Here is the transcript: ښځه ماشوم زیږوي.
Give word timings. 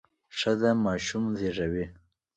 ښځه 0.37 0.71
ماشوم 0.85 1.25
زیږوي. 1.39 1.85